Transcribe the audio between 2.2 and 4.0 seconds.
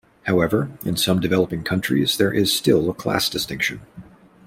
is still a class distinction.